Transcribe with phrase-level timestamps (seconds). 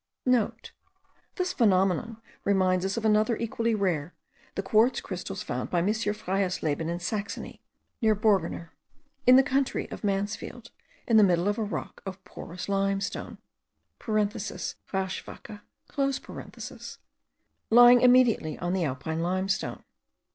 [0.09, 4.15] *(* This phenomenon reminds us of another equally rare,
[4.55, 5.89] the quartz crystals found by M.
[5.93, 7.61] Freiesleben in Saxony,
[8.01, 8.71] near Burgorner,
[9.27, 10.71] in the county of Mansfeld,
[11.07, 13.37] in the middle of a rock of porous limestone
[13.99, 14.89] (rauchwakke),
[17.69, 19.83] lying immediately on the alpine limestone.